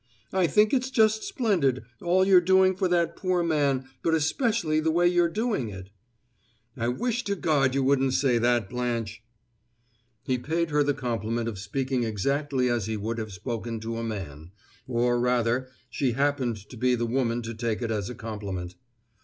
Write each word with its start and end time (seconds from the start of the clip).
"I 0.33 0.47
think 0.47 0.73
it's 0.73 0.89
just 0.89 1.21
splendid, 1.21 1.83
all 2.01 2.25
you're 2.25 2.41
doing 2.41 2.75
for 2.75 2.87
that 2.87 3.15
poor 3.15 3.43
man, 3.43 3.87
but 4.01 4.15
especially 4.15 4.79
the 4.79 4.89
way 4.89 5.07
you're 5.07 5.29
doing 5.29 5.69
it." 5.69 5.91
"I 6.75 6.87
wish 6.87 7.23
to 7.25 7.35
God 7.35 7.75
you 7.75 7.83
wouldn't 7.83 8.15
say 8.15 8.39
that, 8.39 8.67
Blanche!" 8.67 9.21
He 10.23 10.39
paid 10.39 10.71
her 10.71 10.81
the 10.81 10.95
compliment 10.95 11.47
of 11.47 11.59
speaking 11.59 12.03
exactly 12.03 12.67
as 12.67 12.87
he 12.87 12.97
would 12.97 13.19
have 13.19 13.31
spoken 13.31 13.79
to 13.81 13.97
a 13.97 14.03
man; 14.03 14.49
or 14.87 15.19
rather, 15.19 15.69
she 15.91 16.13
happened 16.13 16.55
to 16.69 16.77
be 16.77 16.95
the 16.95 17.05
woman 17.05 17.43
to 17.43 17.53
take 17.53 17.83
it 17.83 17.91
as 17.91 18.09
a 18.09 18.15
compliment. 18.15 18.73